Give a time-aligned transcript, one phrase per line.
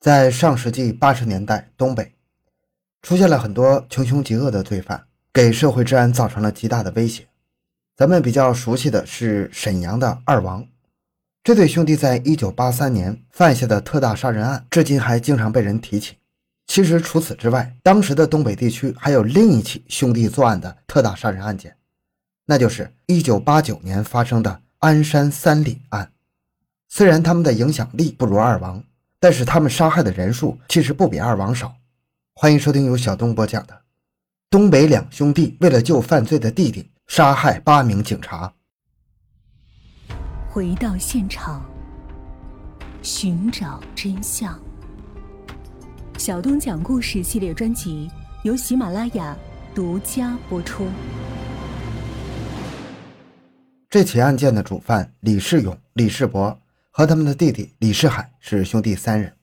[0.00, 2.14] 在上世纪八十年代，东北
[3.02, 7.28] 出现了很多穷凶极恶的罪犯，给社会治安造成了极大的威胁。
[7.94, 10.66] 咱们比较熟悉的是沈阳的二王，
[11.44, 16.16] 这对兄弟在一九八三年犯下的特大杀人案，至今还经常被人提起。
[16.66, 21.76] 其实除此之外，当时的东北地区还有另一起兄弟作案的特大杀人案件，
[22.46, 26.10] 那就是一九八九年发生的鞍山三里案。
[26.88, 28.82] 虽然他们的影响力不如二王。
[29.22, 31.76] 但是他们杀害的人数其实不比二王少。
[32.34, 33.82] 欢迎收听由小东播讲的
[34.48, 38.50] 东北两兄弟为了救犯罪的弟弟，杀害八名警察。
[40.48, 41.62] 回到现场，
[43.02, 44.58] 寻找真相。
[46.16, 48.10] 小东讲故事系列专辑
[48.42, 49.36] 由喜马拉雅
[49.74, 50.88] 独家播出。
[53.90, 56.58] 这起案件的主犯李世勇、李世博。
[57.00, 59.34] 和他们的弟弟李世海是兄弟三人，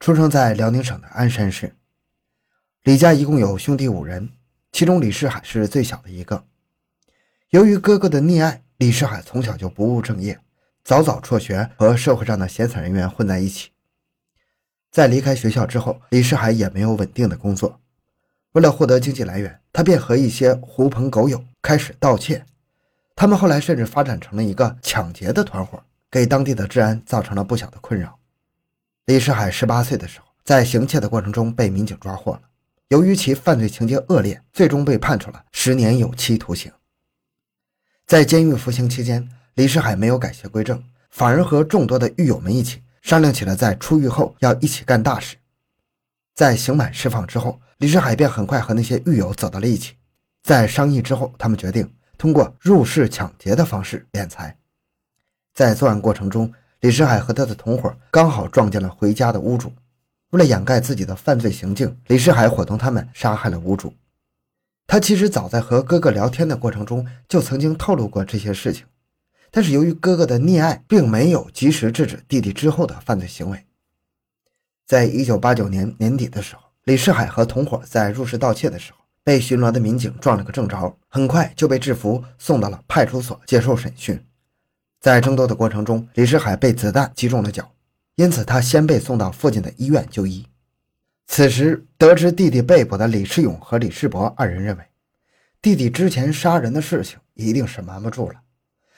[0.00, 1.74] 出生在辽宁省的鞍山市。
[2.82, 4.28] 李家一共有兄弟五人，
[4.70, 6.44] 其中李世海是最小的一个。
[7.48, 10.38] 由于哥哥的溺爱，李世海从小就不务正业，
[10.84, 13.70] 早早辍学，和社会上的闲散人员混在一起。
[14.90, 17.80] 在离开学校之后，李世海也没有稳定的工作。
[18.52, 22.44] 为了获得经济来源，他便和一些狐朋狗友开始盗窃。
[23.16, 25.82] 他们后来甚至发展成了一个抢劫的团伙。
[26.10, 28.18] 给当地的治安造成了不小的困扰。
[29.06, 32.42] 李世海十八岁的时候，在行窃的过程中被民警抓获了。
[32.88, 36.72] 由于其犯罪情节恶劣，最终被判处了十年有期徒刑。
[38.06, 45.36] 在监狱服刑期间，李世海没有改邪归正，反而和众多的狱友们一起商量起了在出狱后要一起干大事。
[46.34, 49.94] 在刑满释放之后，李世海便很快和那些狱友走到了一起。
[50.42, 54.56] 在商议之后，他们决定通过入室抢劫的方式敛财。
[55.54, 59.72] 在作案过程中，李世海和他的同伙刚好撞见了回家的屋主。
[60.30, 63.92] 为了掩盖自己的犯罪行径，李世海伙同他们杀害了屋主。
[64.86, 68.86] 他其实早在和哥哥聊天的过程中就曾经透露过这些事情，
[69.50, 73.66] 但是由于哥哥的溺爱，并没有及时制止弟弟之后的犯罪行为。
[74.86, 84.20] 在一九八九年年底的时候，李世海和同伙在入室盗窃的时候，被巡逻的民警撞了个正着，很快就被制服，送到了派出所接受审讯。
[85.00, 87.72] 在争斗的过程中，李世海被子弹击中了脚，
[88.16, 90.46] 因此他先被送到附近的医院就医。
[91.26, 94.84] 此时得知弟弟被捕的李世勇和李世博二人认为，
[95.62, 98.34] 弟弟之前杀人的事情一定是瞒不住了，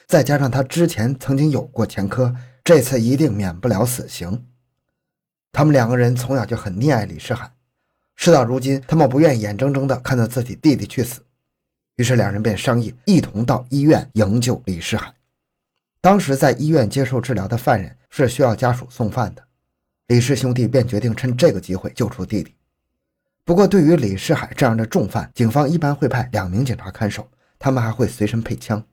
[0.09, 2.35] 再加上他之前曾经有过前科，
[2.65, 4.45] 这次一定免不了死刑。
[5.53, 7.53] 他们两个人从小就很溺爱李世海，
[8.17, 11.21] 事到如今，他们不愿眼睁睁地看到自己弟弟去死，
[11.95, 15.15] 于是两人便商议一同到医院营救李世海。
[16.03, 19.43] 当时在医院接受治疗的犯人是需要家属送饭的，
[20.09, 22.57] 李氏兄弟便决定趁这个机会救出弟弟。
[23.45, 28.85] 不过，对于李世海这样的重犯，警方一般会派两名警察看守，他们还会随身配枪。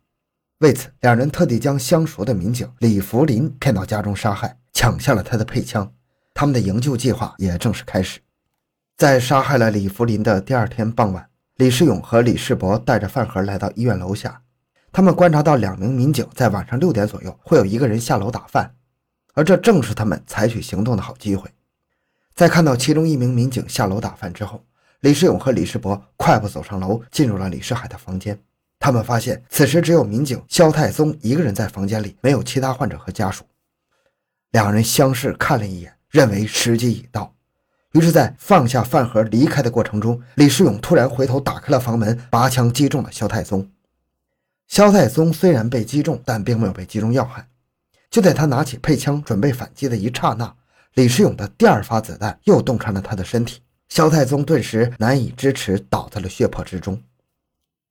[0.59, 5.91] 为此，两人特地将相熟的民警李福林骗到家中杀害，抢下了他的配枪。
[6.35, 8.19] 他们的营救计划也正式开始。
[8.97, 14.43] 在杀害了李福林的第二天傍晚，李世勇和李世博带着饭盒来到医院楼下。
[14.91, 18.73] 他们观察到两名民警在晚上六点左右会有一个人下楼打饭，
[19.33, 21.49] 而这正是他们采取行动的好机会。
[22.35, 24.63] 在看到其中一名民警下楼打饭之后，
[25.01, 28.39] 李世勇和李世博快步走上楼，进入了李世海的房间。
[28.79, 33.43] 他们发现此时只有民警肖太宗一个人在房间里，没有其他患者和家属。
[34.51, 37.33] 两人相视看了一眼，认为时机已到，
[37.91, 43.69] 于是，在放下饭盒离开的过程中，李世勇突然回头打开了房门，拔枪击中了肖太宗。
[44.69, 47.45] 肖太宗虽然被击中，但并没有被击中要害。
[48.11, 50.55] 就在他拿起配枪准备反击的一刹那，
[50.93, 57.01] 李世勇的第二发子弹又洞穿了他的身体，肖太宗顿时难以支持，倒在了血泊之中。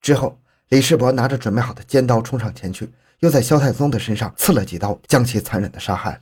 [0.00, 6.20] 之后，李世博拿着准备好的尖刀冲上前去，又在肖太宗的身上刺了几刀，将其残忍地杀害了。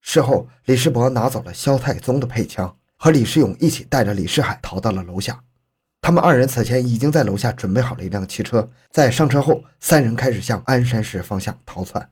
[0.00, 5.42] 事后，李世博拿走了肖太宗的配枪，和李世勇一起带着李世海逃到了楼下。
[6.02, 12.10] 他们二人此前已经在楼下准备好了一辆汽车，在上车后，三人开始向鞍山市方向逃窜。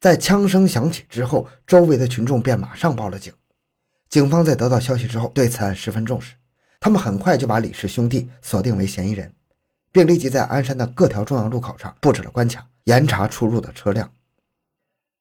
[0.00, 3.30] 在枪声响起之后，周围的群众便马上报了警。
[4.08, 6.36] 警方在得到消息之后，对此案十分重视，
[6.80, 9.34] 他们很快就把李氏兄弟锁定为嫌疑人，
[9.92, 14.10] 并立即在鞍山的各条重要路口上布置了关卡，严查出入的车辆。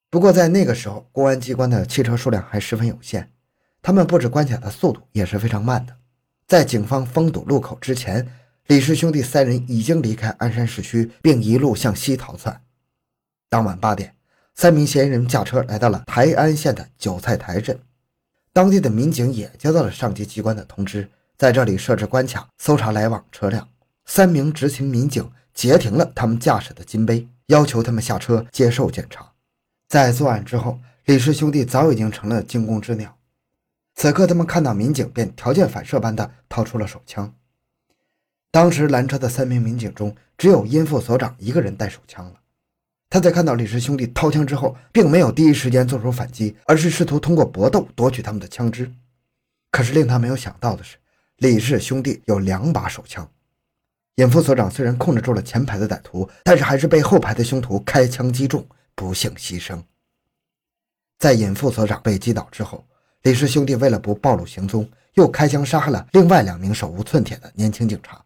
[0.09, 3.33] 不过，在那个时候，公安机关的汽车数量还十分有限，
[3.81, 5.97] 他们布置关卡的速度也是非常慢的。
[6.47, 8.27] 在警方封堵路口之前，
[8.67, 12.61] 李氏兄弟三人已经离开鞍山市区，并一路向西逃窜。
[13.49, 14.15] 当晚八点，
[14.55, 17.79] 三名嫌疑人驾车来到了台安县的韭菜台镇。
[18.51, 23.67] 当地的民警也接到了上级机关的通知，在这里设置关卡，搜查来往车辆。
[24.05, 29.31] 三名执勤民警截停了他们驾驶的金杯，要求他们下车接受检查。
[29.87, 33.17] 在作案之后，李氏兄弟早已经成了惊弓之鸟。
[33.95, 37.33] 此刻，他们看到民警，便条件反射般的掏出了手枪。
[38.51, 42.33] 当时拦车的三名民警中，只有殷副所长一个人带手枪了。
[43.09, 48.91] 他在看到李氏兄弟掏枪之后，并没有第一时间做出反击，而是试图通过搏斗夺取他们的枪支。
[49.71, 50.97] 可是令他没有想到的是，
[51.37, 53.29] 李氏兄弟有两把手枪。
[54.15, 59.81] 尹副所长虽然控制住了前排的歹徒，但是还是被后排的凶徒开枪击中，不幸牺牲。
[61.17, 62.85] 在尹副所长被击倒之后，
[63.23, 68.21] 李氏兄弟为了不暴露行踪，又开枪杀害了另外两名手无寸铁的年轻警察。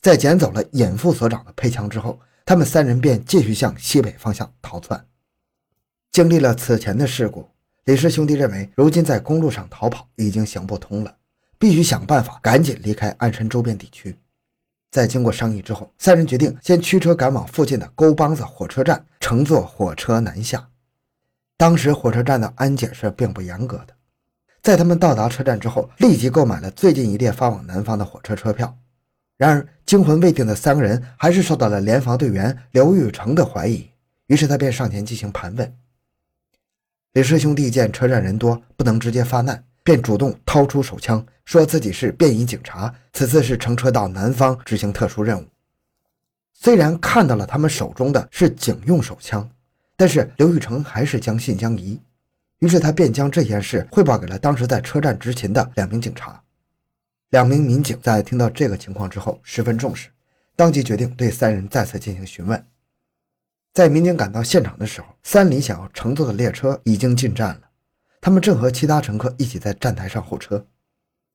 [0.00, 5.06] 在捡走了尹副所长的配枪之后，他们三人便继续向西北方向逃窜。
[6.10, 7.48] 经历了此前的事故，
[7.84, 11.16] 李氏兄弟认为，如今在公路上逃跑已经行不通了，
[11.56, 14.18] 必须想办法赶紧离开鞍山周边地区。
[14.90, 20.68] 在经过商议之后，三人决定先驱车赶往附近的沟帮子火车站，乘坐火车南下。
[21.62, 23.94] 当时火车站的安检是并不严格的，
[24.64, 28.76] 在他们到达车站之后，立即购买了最近一列发往南方的火车车票。
[29.36, 33.88] 然而，惊魂未定的三个人还是受到了联防队员刘玉成的怀疑，
[34.26, 35.72] 于是他便上前进行盘问。
[37.12, 45.46] 李氏兄弟见车站人多，不能直接发难，便主动掏出手枪，说自己是便衣警察，此次是乘车到南方执行特殊任务。
[46.52, 49.48] 虽然看到了他们手中的是警用手枪，
[50.02, 51.96] 但是刘玉成还是将信将疑，
[52.58, 56.42] 于是他便将这件事汇报给了当时在车站执勤的两名警察。
[57.30, 60.08] 两名民警在听到这个情况之后十分重视，
[60.56, 62.66] 当即决定对三人再次进行询问。
[63.74, 67.60] 在民警赶到现场的时候，三里想要乘坐的列车已经进站了，
[68.20, 70.66] 他们正和其他乘客一起在站台上候车。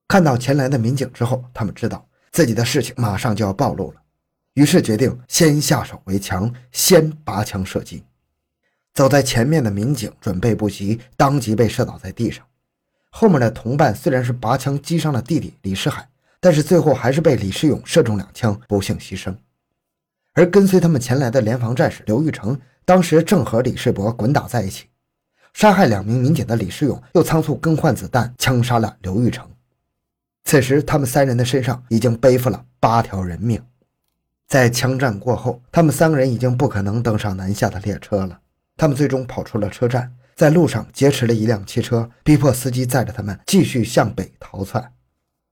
[0.09, 4.01] 看到前来的民警之后，他们知道自己的事情马上就要暴露了，
[4.55, 8.03] 于是决定先下手为强，先拔枪射击。
[8.97, 12.43] 走在前面的民警准备不及，当即被射倒在地上。
[13.11, 16.09] 后面的同伴虽然是拔枪击伤了弟弟李世海，
[16.39, 19.35] 但是最后还是被李世勇射中两枪，不幸牺牲。
[20.33, 24.87] 而跟随他们前来的联防战士刘玉成，当时正和李世博滚打在一起，
[25.53, 29.47] 杀害两名民警的李世勇又仓促更换子弹，枪杀了刘玉成。
[30.45, 33.63] 此时，他们三人的身上已经背负了八条人命。
[34.47, 38.39] 在枪战过后，他们三个人已经不可能登上南下的列车了。
[38.77, 40.13] 他们最终跑出了车站。
[40.35, 44.93] 在路上劫持了一辆汽车，逼迫司机载着他们继续向北逃窜。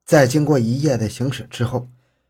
[0.05, 1.89] 在经过一夜的行驶之后，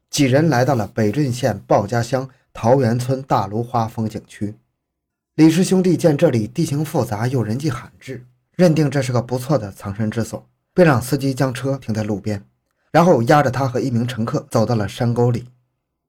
[0.09, 4.55] 几人来到了北镇县鲍家乡桃源村大芦花风景区。
[5.35, 8.25] 李氏兄弟见这里地形复杂又人迹罕至，
[8.55, 12.41] 认定这是个不错的藏身之所，便让司机将车停在路边，
[12.91, 15.49] 然后押着他和一名乘客走到了山沟里。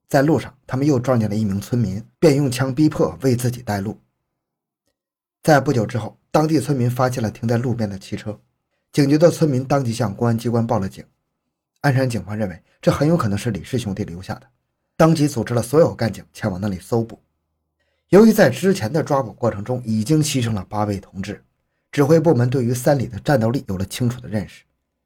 [0.07, 3.99] 在路上，他们又撞见了一名村民，便用枪逼迫为自己带路。
[5.47, 6.19] 在不久之后。
[6.33, 8.37] 当地村民发现了停在路边的汽车，
[8.93, 11.05] 警觉的村民当即向公安机关报了警。
[11.83, 14.43] 鞍山警方认为这很有可能是李氏兄弟留下的，
[14.97, 17.23] 当即组织了所有干警前往那里搜捕。
[18.09, 21.43] 由于在之前的抓捕过程中已经牺牲了八位同志，
[21.93, 24.65] 指挥部门对于三里的战斗力有了清楚的认识。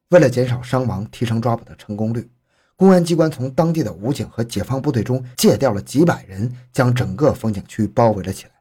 [0.08, 2.28] 为了减少伤亡，提升抓捕的成功率，
[2.74, 8.52] 公安机关从当地的武警和解放部队中借调了几百人，将整个风景区包围了起来。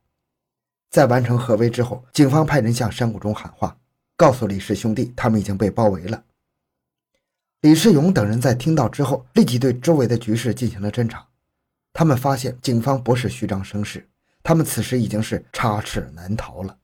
[0.89, 3.77] 在完成合围之后，警方派人向山谷中喊话，
[4.15, 6.23] 告诉李氏兄弟他们已经被包围了。
[7.61, 11.27] 李世勇等人在听到之后，立即对周围的局势进行了侦查。
[11.91, 14.07] 他们发现警方不是虚张声势，
[14.41, 16.77] 他们此时已经是插翅难逃了。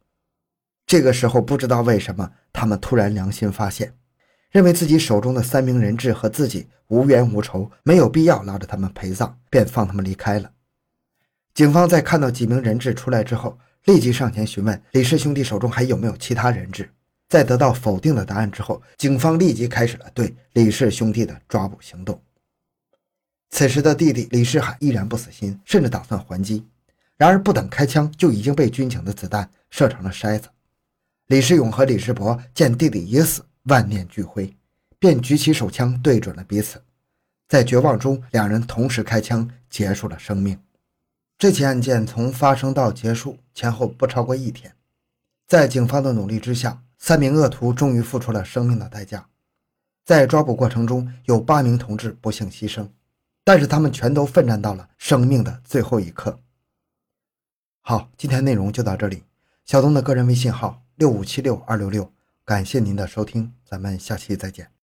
[0.86, 3.94] 这个时候，不知道为什么，他们突然良心发现，
[4.52, 10.52] 认为自己手中的三名人质和自己无冤无仇，没有必要拉着他们陪葬，便放他们离开了。
[11.54, 16.90] 警方在看到几名人质出来之后，立即上前询问李氏兄弟手中还有没有其他人质，
[17.30, 22.20] 在得到否定的答案之后，警方立即开始了对李氏兄弟的抓捕行动。
[23.52, 26.66] 此时的弟弟李世海依然不死心，甚至打算还击，
[27.16, 30.50] 然而不等开枪，就已经被军警的子弹射成了筛子。
[31.28, 34.52] 李世勇和李世博见弟弟已死，万念俱灰，
[34.98, 36.84] 便举起手枪对准了彼此，
[37.48, 40.60] 在绝望中，两人同时开枪，结束了生命。
[41.38, 44.74] 这起案件从发生到结束前后不超过一天，
[45.48, 49.28] 在警方的努力之下，三名恶徒终于付出了生命的代价。
[50.06, 52.88] 在抓捕过程中，有八名同志不幸牺牲，
[53.44, 56.40] 但是他们全都奋战到了生命的最后一刻。
[57.82, 59.24] 好，今天内容就到这里。
[59.66, 62.12] 小东的个人微信号六五七六二六六，
[62.46, 64.75] 感谢您的收听，咱们下期再见。